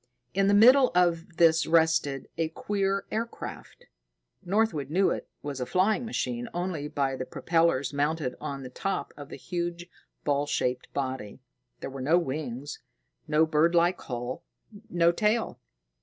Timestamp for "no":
12.01-12.17, 13.27-13.45, 14.89-15.11